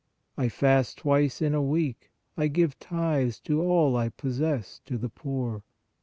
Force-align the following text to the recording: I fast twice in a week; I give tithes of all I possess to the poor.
I 0.35 0.49
fast 0.49 0.97
twice 0.97 1.43
in 1.43 1.53
a 1.53 1.61
week; 1.61 2.09
I 2.35 2.47
give 2.47 2.79
tithes 2.79 3.39
of 3.47 3.59
all 3.59 3.95
I 3.95 4.09
possess 4.09 4.79
to 4.87 4.97
the 4.97 5.09
poor. 5.09 5.61